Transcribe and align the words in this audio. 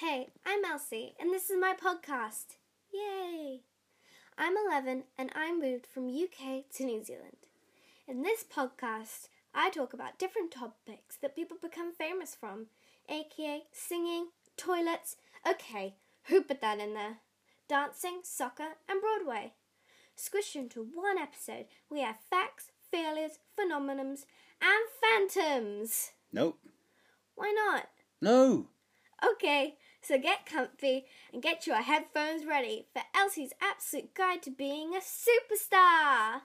Hey, 0.00 0.28
I'm 0.46 0.64
Elsie, 0.64 1.12
and 1.20 1.30
this 1.30 1.50
is 1.50 1.60
my 1.60 1.74
podcast. 1.74 2.56
Yay! 2.90 3.60
I'm 4.38 4.54
11 4.56 5.04
and 5.18 5.30
I 5.34 5.52
moved 5.52 5.86
from 5.86 6.08
UK 6.08 6.64
to 6.76 6.84
New 6.84 7.04
Zealand. 7.04 7.36
In 8.08 8.22
this 8.22 8.42
podcast, 8.42 9.28
I 9.54 9.68
talk 9.68 9.92
about 9.92 10.18
different 10.18 10.52
topics 10.52 11.18
that 11.20 11.36
people 11.36 11.58
become 11.60 11.92
famous 11.92 12.34
from, 12.34 12.68
aka 13.10 13.64
singing, 13.72 14.28
toilets. 14.56 15.16
Okay, 15.46 15.96
who 16.28 16.40
put 16.40 16.62
that 16.62 16.78
in 16.78 16.94
there? 16.94 17.18
Dancing, 17.68 18.20
soccer, 18.22 18.78
and 18.88 19.02
Broadway. 19.02 19.52
Squished 20.16 20.56
into 20.56 20.80
one 20.94 21.18
episode, 21.18 21.66
we 21.90 22.00
have 22.00 22.16
facts, 22.30 22.70
failures, 22.90 23.32
phenomenons, 23.54 24.24
and 24.62 25.28
phantoms. 25.28 26.12
Nope. 26.32 26.58
Why 27.34 27.52
not? 27.54 27.90
No. 28.22 28.68
Okay, 29.22 29.76
so 30.00 30.18
get 30.18 30.46
comfy 30.46 31.04
and 31.32 31.42
get 31.42 31.66
your 31.66 31.82
headphones 31.82 32.46
ready 32.46 32.86
for 32.92 33.02
Elsie's 33.14 33.52
absolute 33.60 34.14
guide 34.14 34.42
to 34.42 34.50
being 34.50 34.94
a 34.94 35.00
superstar. 35.00 36.42